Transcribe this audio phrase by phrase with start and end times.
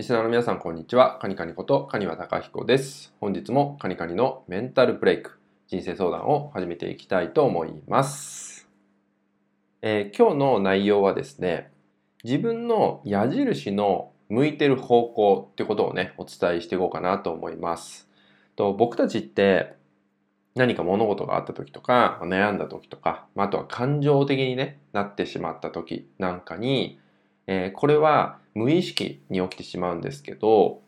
[0.00, 1.18] リスナーの皆さん、こんにちは。
[1.20, 3.12] カニカニことカニワタカヒコです。
[3.20, 5.38] 本日もカニカニのメンタルブレイク、
[5.68, 8.66] 人生相談を始めていきたいと思います。
[9.82, 11.70] えー、今日の内容はですね、
[12.24, 18.08] 自分の矢印の向いてる方向ってことをね、お伝えしていこうかなと思います。
[18.56, 19.74] と僕たちって
[20.54, 26.98] 何か物事があった時とか、悩んだ時とか、あとは感情的に、ね、なってしまった時なんかに、
[27.46, 30.82] えー、これは無意識に起きてしまうんですけど、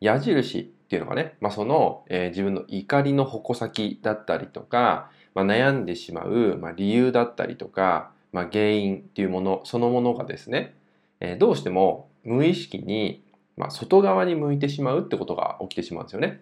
[0.00, 10.74] 矢印っていうのがね、まあ、その、えー、自分の怒りの矛先だったりとか、まあ、悩んでしまう、まあ、理由だったりとか、まあ、原因っていうものそのものがですね、
[11.20, 13.24] えー、どうしても無意識に、
[13.56, 16.40] まあ、外側に向いてしまうってことが起きてしまうんですよね。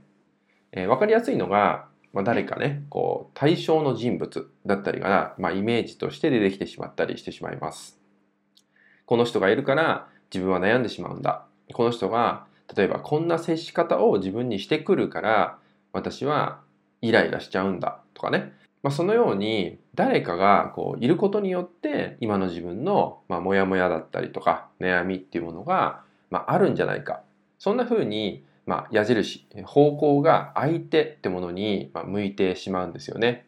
[0.73, 7.99] えー、分かりやすいのが、まあ、誰かねこう対象の人物だったりが、まあ、イメージとして出てきてしまったりしてしまいます。
[9.07, 11.45] この人がいるから自分は悩んでしまうんだ。
[11.73, 15.59] この人が例えばこんな接し方を自分にしてくるから
[15.93, 16.61] 私は
[17.03, 18.53] イライラしちゃうんだとかね。
[18.83, 27.23] まあ、そのように誰かがこういることによって今の自分のまあモヤモヤだったりとか悩みっていうものがまああるんじゃないか。
[27.59, 33.47] そんな風にまあ、矢印、方向が相手ってものに向いてしまうんですよね。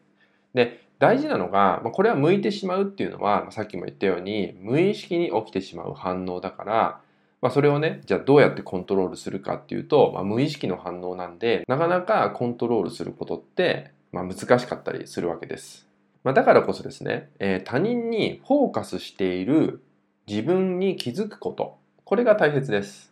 [0.54, 7.00] で、大事なのが、まこれは向いてしまうっていうのは、まさっきも言ったように、無意識に起きてしまう反応だから、
[7.40, 15.86] まあ、それをね、じゃあどうやってコントロールするかっていうと、まあ、無意識の反応なんで、なかなかコントロールすることって、まあ、難しかったりするわけです。
[16.24, 19.82] まあ、だからこそですね、えー、他人にフォーカスしている
[20.26, 23.08] 自分に気づくこと、これが大切です。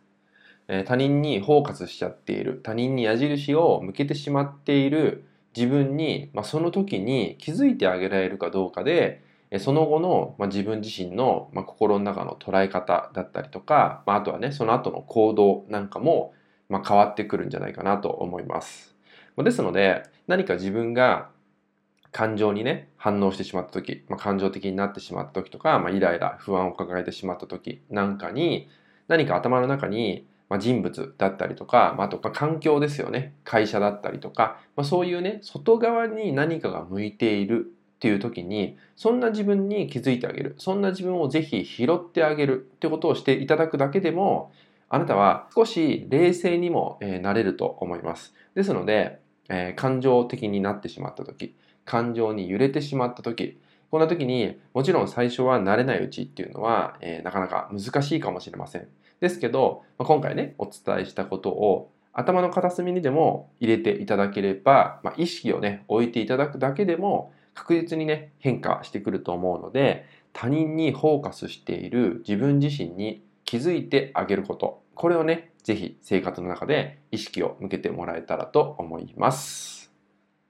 [0.69, 5.25] え他人にフォーカスしちゃっている他人に矢印を向けてしまっている
[5.57, 9.23] 自分に、まあ、その時に気づいてあげられるかどうかで
[9.59, 16.35] その後の、まあ、自分自身の、まあ、心の中の捉え方だったりとか、まあ、あとはねその後の行動なんかも、
[16.69, 18.95] まあ、変わってくるんじゃないかなと思います。
[19.39, 21.29] ですので何か自分が
[22.11, 28.69] 感情にね反応してしまった時、まあ、感情的になってしまった時とか、まあ、イライラ不安を抱えてしまった時なんかに
[29.07, 33.35] 何か頭の中にまあ、人物だったりとか、まあ、あと環境ですよね。
[33.45, 40.55] 会社だったりとか、まあ、そういうね外側に何かが向いているっていう時にそんな自分に気づいてあげる。
[40.59, 42.71] そんな自分をぜひ拾ってあげる。
[42.77, 44.53] ってことをしていただくだけでも
[44.89, 48.35] あなたは少し冷静にも、えー、なれると思います。
[48.55, 51.55] ですので、えー、感情的になってしまった時
[51.85, 53.59] 感情に揺れてしまった時
[53.91, 58.89] こんな時にもちろん最初は慣れないうちっていうのは、えー、なかなか難しいかもしれません
[59.21, 74.83] ですけど、まあ、今回ね、お伝えしたことを頭の片隅にでも入れていただければ、まあ、意識をね、置いていただくだけでも確実にね、変化してくると思うので、他人にフォーカスしている自分自身に気づいてあげること。
[74.95, 79.76] これをね、ぜひ生活の中で意識を向けてもらえたらと思います。